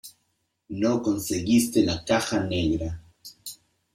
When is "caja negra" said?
2.03-3.03